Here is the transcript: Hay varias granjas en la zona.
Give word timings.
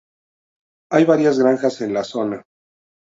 Hay 0.91 1.05
varias 1.05 1.37
granjas 1.37 1.79
en 1.81 1.93
la 1.93 2.03
zona. 2.03 2.41